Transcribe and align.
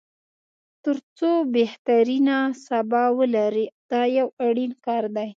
تر 0.83 0.97
څو 1.17 1.31
بهترینه 1.55 2.37
سبا 2.67 3.03
ولري 3.19 3.65
دا 3.91 4.01
یو 4.17 4.27
اړین 4.47 4.71
کار 4.85 5.03
دی. 5.15 5.27